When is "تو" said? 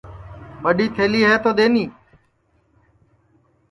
1.43-1.51